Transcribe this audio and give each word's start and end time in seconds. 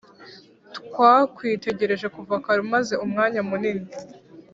twakwitegereje 0.87 2.07
kuva 2.15 2.33
kare 2.45 2.59
umaze 2.67 2.93
umwanya 3.05 3.41
munini 3.49 3.87